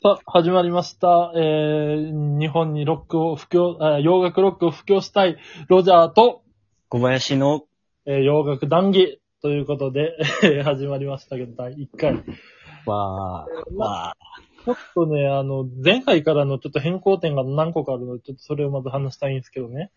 [0.00, 1.32] さあ、始まりました。
[1.34, 5.36] えー、日本にロックを布教、あ洋楽ロックを布教したい
[5.66, 6.44] ロジャーと、
[6.88, 7.64] 小林の、
[8.06, 12.14] えー洋楽談義ということで、えー始まりましたけど、第1回。
[12.86, 14.14] わー、わ
[14.66, 19.90] ちょっとね、あの、前回からのちょっと変更点が何個かあるので、ちょっとそれをまず話したいんですけどね。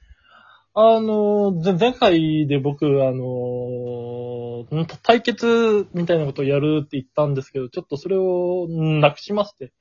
[0.73, 3.23] あの、ぜ前回で僕、あの、
[5.03, 9.71] 対決みたいなことをやるって言ったんですけど、ちょっとそれをなくしまして、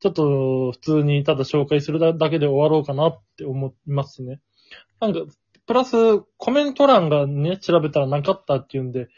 [0.00, 4.40] ちょっと普通にただ紹介するだけで終わろうかなって思いますね。
[5.00, 5.20] なんか、
[5.66, 5.96] プラス
[6.36, 9.08] コメント欄がね、調べたらなかったっていうんで、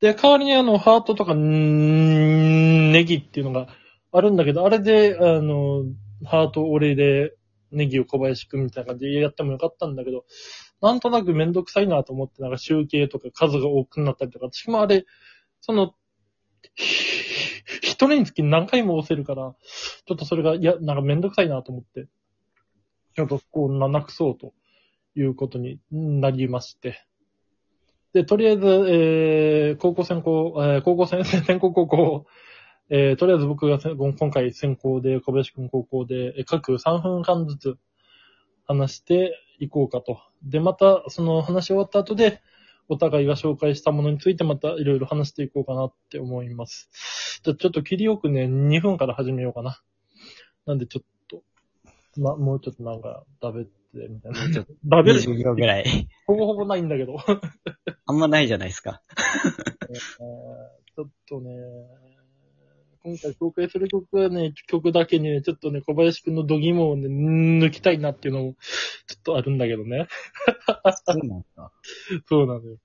[0.00, 3.66] で、代わりにあの、ハートとか、ネギっていうのが
[4.12, 5.84] あるんだけど、あれで、あの、
[6.24, 7.34] ハート俺で、
[7.70, 10.24] ネギを小林くんみたいな感じでやってもよかったんだけど、
[10.80, 15.06] なんとなくめんどくさいなと思って、なんか集計とか数が多くなったりとか、私もあれ、
[15.60, 15.94] その、
[16.76, 19.54] 一人につき何回も押せるから、
[20.06, 22.06] ちょっとそれが、いや、なんかめんどくさいなと思って、
[23.14, 24.52] ちょっとこう、な、なくそうと
[25.16, 27.04] いうことになりまして。
[28.12, 32.26] で、とりあえず、えー、高校専攻、えー、高校専、専攻高校、
[32.90, 37.78] えー、とりあえず僕がせ今回専攻で、小林くん高校で、各3分間ずつ
[38.66, 40.20] 話していこうかと。
[40.42, 42.40] で、また、その話し終わった後で、
[42.88, 46.88] お互いが紹介したものについてまたいろいろ話していこうかなって思います。
[47.44, 49.82] じゃあちょっと切りよくね、2分から始めようかな。
[50.66, 51.42] なんでちょっと、
[52.20, 53.70] ま、もうちょっとなんか、食べて、
[54.08, 54.40] みたいな。
[54.40, 54.52] ー。
[54.52, 56.08] ちょっと、食べる？20秒ぐらい。
[56.26, 57.18] ほぼほぼないんだけど。
[58.06, 59.02] あんまないじゃないですか。
[59.90, 61.50] えーちょっとね、
[63.08, 68.54] 今回紹介する曲はね、曲だけにね、ちょっとね、小林くんの度肝をね、抜きたいなっていうのも、
[69.06, 70.08] ちょっとあるんだけどね。
[71.06, 71.72] そうなんですか。
[72.28, 72.76] そうなのよ。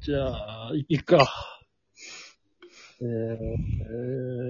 [0.00, 0.26] じゃ
[0.68, 1.60] あ、いいくか。
[3.02, 3.36] えー、え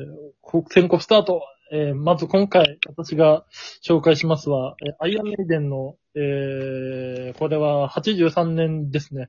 [0.09, 1.43] ー、こ先行スタート。
[1.73, 3.45] えー、まず今回、私が
[3.87, 9.29] 紹介しますは、えーアイアンメイデンの、えー、これは83年ですね。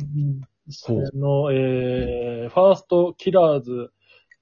[0.00, 0.40] うん
[0.82, 3.90] ほうの、えー、ファーストキラーズ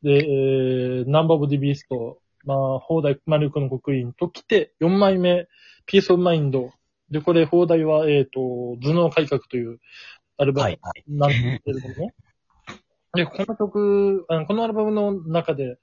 [0.07, 5.49] で、えー、ナンバーオブディビースト、まあ、放題マルクの刻印と来て、4枚目、
[5.85, 6.71] Piece of Mind。
[7.11, 9.81] で、これ、邦題は、えっ、と、頭脳改革という
[10.39, 11.05] アルバムはい、はい。
[11.09, 12.15] なんですけれどもね。
[13.15, 15.77] で、この曲、あのこのアルバムの中で、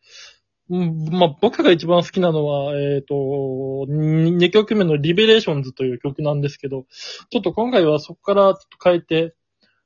[0.69, 6.85] うんまあ、僕が一番好きなのは、えっ、と、2曲目の Revelations という曲なんですけど、
[7.29, 9.35] ちょっと今回はそこからちょっと変えて、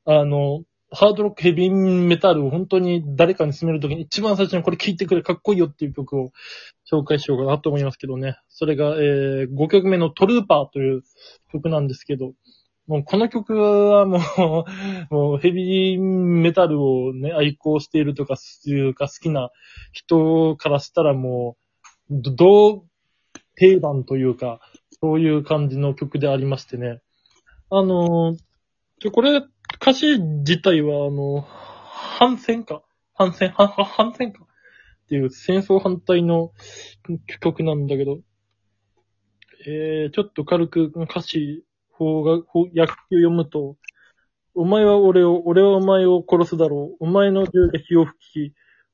[0.05, 6.31] あの、ハードロックヘビーメタルを本当に誰かに勧めるときに一番最初にこれ聴いてくれかっこいいよっていう曲を
[6.89, 8.37] 紹介しようかなと思いますけどね。
[8.47, 11.01] それが、えー、5曲目のトルーパーという
[11.51, 12.33] 曲なんですけど、
[12.87, 14.19] もうこの曲はも
[15.09, 19.51] う、 もうヘビーメタルをね、愛好しているとか、いうか好きな
[19.91, 21.57] 人からしたらも
[22.09, 22.85] う、ど同
[23.55, 24.61] 定番というか、
[25.01, 27.01] そういう感じの曲でありましてね。
[27.69, 28.37] あの、
[28.99, 29.41] ちょ、これ、
[29.87, 32.81] 歌詞自体は、あの、反戦か
[33.13, 36.51] 反戦、反、反戦かっていう戦争反対の
[37.39, 38.19] 曲なんだけど、
[39.65, 43.77] えー、ちょっと軽く歌詞、法が、法訳を読むと、
[44.55, 47.05] お前は俺を、俺はお前を殺すだろう。
[47.05, 48.53] お前の銃で火を吹き、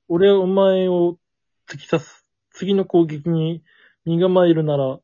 [0.10, 1.18] 俺はお前を
[1.68, 2.24] 突き刺す。
[2.52, 3.64] 次の攻撃に
[4.06, 5.00] 身構えるなら、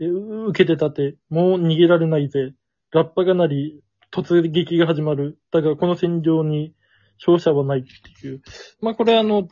[0.00, 2.54] え受けて立て、もう逃げられないぜ。
[2.92, 3.83] ラッパが鳴り、
[4.14, 5.40] 突撃が始まる。
[5.50, 6.72] だがこの戦場に
[7.18, 8.42] 勝者はないっていう。
[8.80, 9.48] まあこれあの、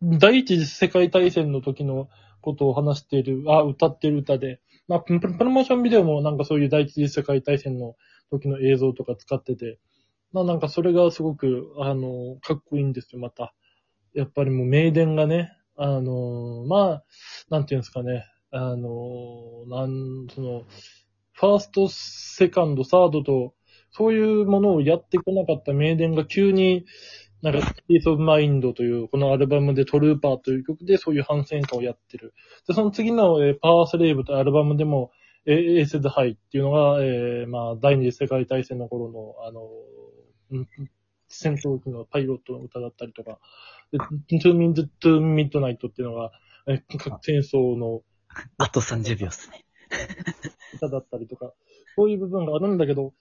[0.00, 2.08] 第一次世界大戦の時の
[2.40, 7.96] ことを話している、あ、歌ってる歌で、まあプロモーションビデオもなんかそういう第一次世界大戦の
[8.30, 9.80] 時の映像とか使ってて、
[10.32, 13.52] まあなんかそれがすごく、あの、かっこいいんですよ、また。
[14.14, 17.04] やっぱりもう名電がね、あの、まあ、
[17.50, 20.62] なんていうんですかね、あの、なん、その、
[21.32, 23.54] ファースト、セカンド、サードと、
[23.96, 26.84] そういうものをやってこなかったメイデンが急に、
[27.42, 32.34] なんか、 Piece of Mind という、このアルバムで Trooper という曲でそういう反戦歌をやってる。
[32.66, 35.12] で、その次の、えー Powerslave というアルバムでも、
[35.46, 39.68] えー Aces High っていうのが、えーまあ、第二次世界大戦の頃の、あの、
[40.50, 40.68] うん
[41.28, 43.38] 戦闘機のパイロットの歌だったりとか、
[43.92, 46.32] で 2 Minutes to Midnight っていうのが、
[46.66, 48.02] えー核戦争の
[48.58, 49.64] あと30秒っすね。
[50.74, 51.52] 歌だったりとか、
[51.96, 53.14] そういう部分があるんだけど、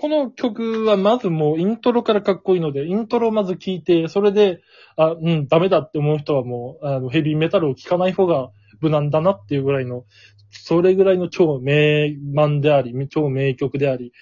[0.00, 4.60] この曲はまずもうイントロからかっこいいので、イントロをまず聴いて、それで、
[4.96, 10.04] あ、うん、ダメだって思う人はもう、あの、ヘビーメタルを聴かない方が無難だなっていうぐらいの、
[10.50, 14.12] それぐらいの超名盤であり、超名曲であり、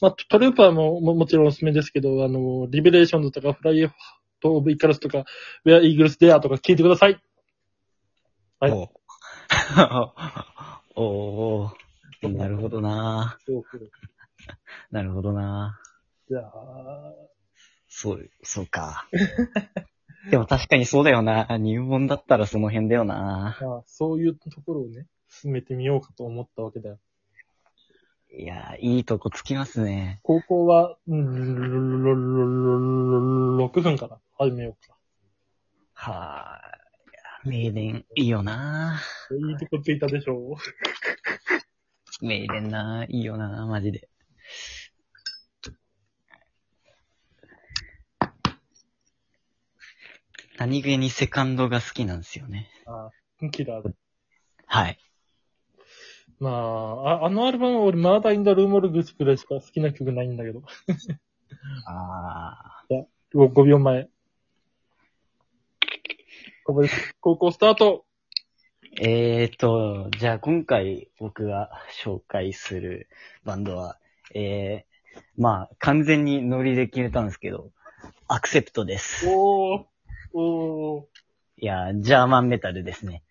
[0.00, 3.92] まあ、トルーパーもももちろんおすすめですけど、あの、リベレーションズとか、フライ
[4.40, 5.26] ト・オブ・イカラスとか、
[5.66, 7.20] ウェア・イーグルス・デアとか聴いてください。
[8.60, 8.72] はい。
[10.96, 13.36] おー、なるほどな。
[13.46, 13.90] そうそう
[14.90, 15.80] なるほどな
[16.28, 17.14] じゃあ、
[17.88, 19.08] そう、そうか。
[20.30, 21.46] でも確かにそうだよな。
[21.58, 23.56] 入門だったらその辺だよな。
[23.60, 26.98] まあ、そういうところをね、進めてみようかと思ったわけだよ。
[28.30, 30.20] いや、いいとこつきますね。
[30.22, 31.96] 高校は、うん、
[33.58, 34.98] 6分から始めようか。
[35.94, 36.78] はあ、
[37.46, 39.00] いや名電いいよな
[39.32, 40.56] いいとこついたでしょ
[42.22, 42.24] う。
[42.24, 44.08] 名電ないいよなマジで。
[50.58, 52.68] 何気にセカンドが好きなんですよね。
[52.84, 53.10] あ
[53.40, 53.94] あ、キラーで。
[54.66, 54.98] はい。
[56.40, 60.62] まあ、ああのアルバムは俺、マーダー・イン・ダ・ルーモルグスくらいしか好きな曲ないんだけど。
[61.86, 63.04] ああ。
[63.34, 64.08] 5秒前。
[66.64, 68.04] ここです高校スタート
[69.00, 71.70] えーと、じゃあ今回僕が
[72.04, 73.08] 紹介する
[73.44, 73.98] バンドは、
[74.34, 77.70] えー、まあ完全にノリで決めたんですけど、
[78.26, 79.26] アクセプトです。
[79.28, 79.97] おー
[80.32, 81.04] おー
[81.60, 83.22] いや、ジャーマンメタルですね。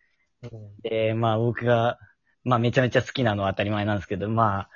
[0.43, 1.97] うんで、まあ僕が、
[2.43, 4.69] まあめちゃめちゃ好きなのは当たり前なんですけど、まあ、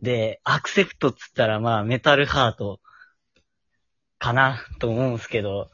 [0.00, 2.80] で、アクセプトっつったらまあメタルハート
[4.18, 5.70] かなと思うんですけど、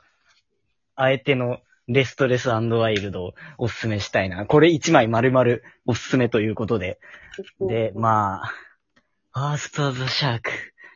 [0.96, 4.46] あえてのレストレスワイルドをおすすめしたいな。
[4.46, 6.98] これ一枚丸々おすすめということで。
[7.60, 8.52] で、まあ、
[9.32, 10.50] ファーストザシャーク。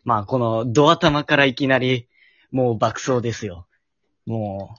[0.04, 2.08] まあこのドア玉からいきなり
[2.50, 3.66] もう爆走ですよ。
[4.26, 4.76] も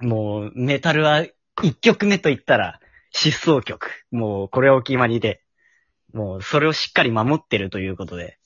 [0.00, 1.24] う、もうメタルは
[1.62, 2.80] 一曲目と言ったら
[3.14, 3.90] 疾走曲。
[4.10, 5.42] もうこれを決まりで、
[6.12, 8.38] もうそれをしっかり守ってるということで、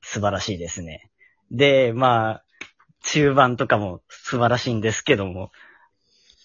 [0.00, 1.10] 素晴らしいですね。
[1.50, 2.44] で、まあ、
[3.02, 5.50] 中盤とかも素晴らしいんですけども、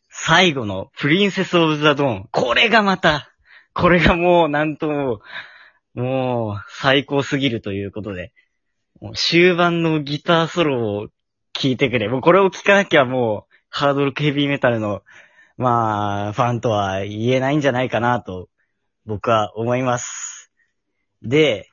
[0.09, 2.29] 最後のプリンセス・オブ・ザ・ドーン。
[2.31, 3.29] これがまた、
[3.73, 5.21] これがもうなんとも、
[5.93, 8.33] もう最高すぎるということで、
[8.99, 11.07] もう終盤のギターソロを
[11.59, 12.07] 聴いてくれ。
[12.07, 15.03] もうこれを聴かなきゃもう、ハードロックヘビーメタルの、
[15.57, 18.47] まあ、ファンとは言えないんじゃないかなと、
[19.06, 20.51] 僕は思います。
[21.21, 21.69] で、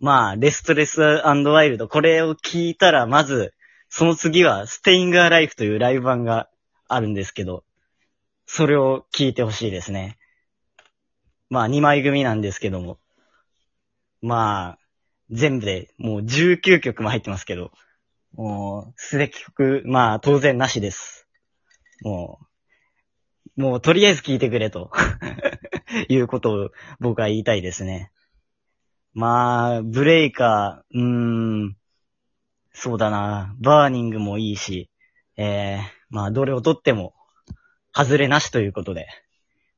[0.00, 3.52] まあ、レストレスワイルド、これを聞いたら、まず、
[3.90, 6.48] その次は、ステイングアライフというライブ版が
[6.88, 7.64] あるんですけど、
[8.46, 10.16] それを聞いてほしいですね。
[11.50, 12.98] まあ、2枚組なんですけども。
[14.22, 14.78] まあ、
[15.30, 17.72] 全部でもう19曲も入ってますけど、
[18.34, 21.28] もう、すべき曲、まあ、当然なしです。
[22.02, 22.40] も
[23.56, 24.90] う、もう、とりあえず聞いてくれと、
[26.08, 26.70] いうことを
[27.00, 28.10] 僕は言いたいですね。
[29.12, 31.76] まあ、ブレイカー、うーん、
[32.72, 34.88] そうだな、バーニングもいいし、
[35.36, 37.14] えー、まあ、どれをとっても、
[37.94, 39.06] 外れなしということで、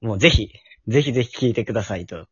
[0.01, 0.53] もうぜひ、
[0.87, 2.29] ぜひぜひ聞いてくださいと、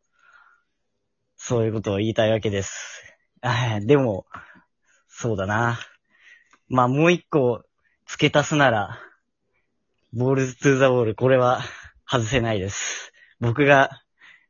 [1.36, 3.02] そういうことを言いたいわけです。
[3.40, 4.26] あでも、
[5.08, 5.80] そうだな。
[6.72, 7.62] まあ、もう一個
[8.06, 8.98] 付け足すなら、
[10.14, 11.60] Balls to the Wall、これは
[12.08, 13.12] 外せないです。
[13.40, 13.90] 僕が、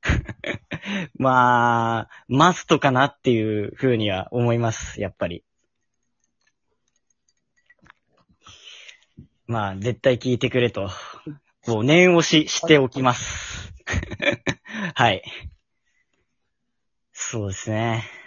[1.19, 5.43] まあ、マストかなっていう風には思います、やっぱり。
[9.49, 10.91] まあ、絶対聞いてくれと。
[11.67, 13.75] もう念押ししておきます。
[14.95, 15.25] はい。
[17.13, 18.22] そうですね。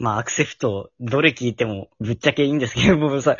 [0.00, 3.36] まあ、アクセプト、どれ聞いてもぶっちゃけいいんですけど、もうさ、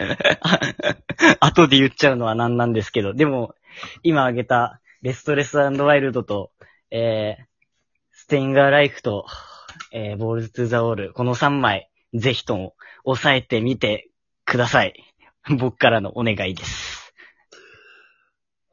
[1.41, 3.55] 後で言っちゃうのはなんなんですけど、でも、
[4.03, 6.53] 今挙げた、 Restless and Wild と、
[6.91, 7.45] えー、
[8.13, 9.25] Stayin' a Life と、
[9.91, 14.11] えー、 Balls to the Wall、この3枚、ぜひとも、押さえてみて
[14.45, 14.93] ください。
[15.59, 17.15] 僕からのお願いです。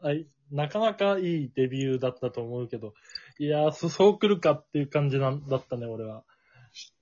[0.02, 0.28] はい。
[0.52, 2.94] なかなかいいデビューだったと思うけど、
[3.40, 6.26] いやー、そそう来るかっていう感じなんだったね、俺は。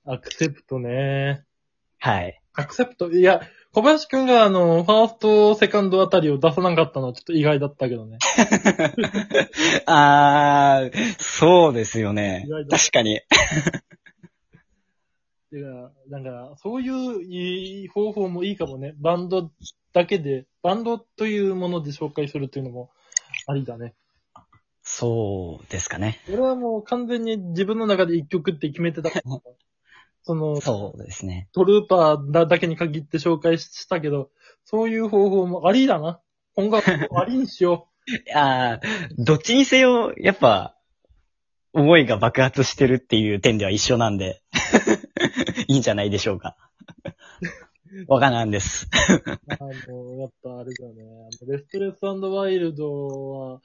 [0.05, 1.43] アクセプトね。
[1.99, 2.41] はい。
[2.53, 3.41] アクセプト、いや、
[3.73, 8.19] 小林くんがあの、ファースト、セカンドあたりを出さなかったのはちょっと意外だったけどね。
[9.85, 13.19] あー、そうですよね意外だ確かに。
[15.51, 18.93] てか、なんか、そういういい方法もいいかもね。
[18.97, 19.51] バンド
[19.91, 22.91] だけで、バンドというもので紹介するっていうのも
[23.47, 23.93] ありだね。
[24.97, 26.21] そうですかね。
[26.29, 29.41] 俺はもう完全に自分の中で一曲って決めてたから。
[30.23, 31.49] その、そうですね。
[31.51, 34.29] トルーパーだだけに限って紹介したけど、
[34.63, 36.21] そういう方法もありだな。
[36.55, 37.89] 音楽もありにしよ
[38.33, 40.77] あー、どっちにせよ、やっぱ、
[41.73, 44.41] 思いが爆発してるっていう点では一緒なんで、
[45.67, 46.55] いいんじゃないでしょうか。
[48.07, 48.87] わかんないんです。
[48.87, 48.89] う。
[49.59, 51.03] あの、やっぱあれだよね。
[51.47, 52.89] レストレスワイルド
[53.29, 53.61] は、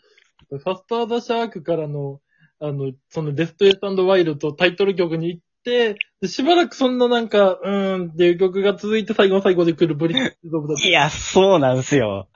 [0.48, 2.20] ファスターザシャークからの、
[2.60, 12.28] あの、そのデストエスタンドワイルドタイトル曲に行って、でしばらくそんななんか、うーんっていう曲が続いて最後の最後で来るブリッジオブだいや、そうなんですよ。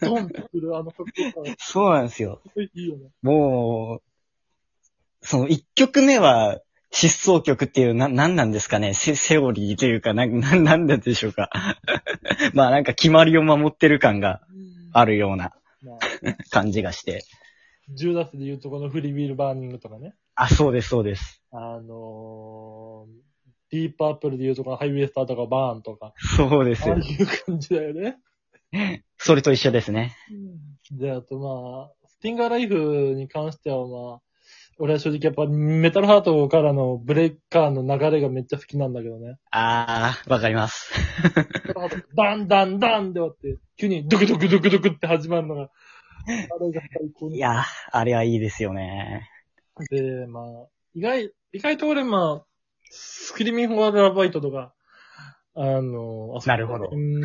[0.00, 2.40] ドンって来るあの曲とか、そうなんですよ。
[2.56, 3.08] いいよね。
[3.22, 6.60] もう、その一曲目は、
[6.96, 11.50] 失踪曲っていう、な、なんなんですかねセ、セオリーというか、な、な、なんなんでしょうか。
[12.54, 14.42] まあなんか決まりを守ってる感が
[14.92, 15.98] あるようなまあ、
[16.50, 17.24] 感じがして。
[17.90, 20.14] ジューダスで言うとこのフリーウィールバーニングとかね。
[20.34, 21.42] あ、そうです、そうです。
[21.52, 23.12] あのー、
[23.70, 26.94] ディープアップルで言うとこのハイウェイスターとかバーンとか、そうですよ。
[26.94, 28.18] ああいう感じだよね。
[29.18, 30.16] それと一緒ですね。
[30.90, 34.20] で、あとまあ、スティンガーライフに関してはまあ、
[34.78, 39.36] 俺は正直やっぱメタルハートからのブレイカーの流れがめっちゃ好きなんだけどね。
[39.52, 40.92] あー、わかります。
[41.22, 45.70] メタルハートダンダンダンで終わって、急にドクドクドクドクって始まるのが、
[46.26, 47.36] あれが最高に。
[47.36, 49.28] いやー、あれはいいですよね。
[49.90, 50.44] で、まあ、
[50.94, 52.46] 意外、意外と俺まあ、
[52.90, 54.74] スクリーミングフォーラバイトとか、
[55.56, 57.20] あの、あなるほどうん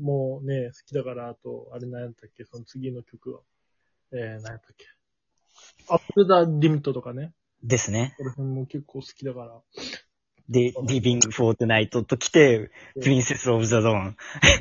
[0.00, 3.40] もうね、好きだから、あと、あれ何やったっけ、その次の曲は。
[4.12, 4.86] えー、何やったっけ。
[5.88, 7.32] アップルダリミットとかね。
[7.62, 8.14] ですね。
[8.18, 9.60] これ辺も結構好きだから。
[10.48, 12.70] で、リビングフォートナイトと来て、
[13.00, 14.16] プリンセスオブザドーン。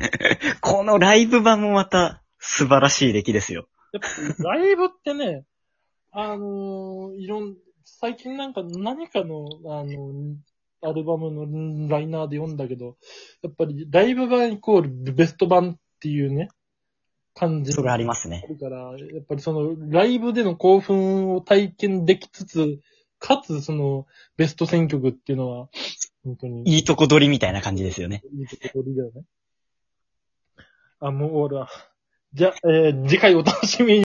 [0.61, 3.67] このライブ版もまた素晴らしい出来ですよ。
[3.91, 5.45] やっぱ、ライブってね、
[6.11, 10.35] あのーいろん、最近なんか何かの、あの、
[10.81, 12.97] アルバムのライナーで読んだけど、
[13.43, 16.49] やっぱりライブ版イコールベスト版っていうね、
[17.33, 18.45] 感じそれありまますね。
[18.49, 22.79] るから、やっぱりそのライブでの興奮を体験できつつ、
[23.19, 24.07] かつその
[24.37, 25.69] ベスト選曲っていうのは、
[26.23, 28.23] 本当にいいとこ取りみたいな感じですよね。
[28.33, 29.23] いいとこ取りだよね。
[30.99, 31.69] あ、もう終わるわ。
[32.33, 33.99] じゃ、えー次回お楽しみに。